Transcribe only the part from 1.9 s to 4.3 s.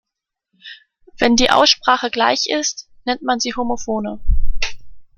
gleich ist, nennt man sie Homophone.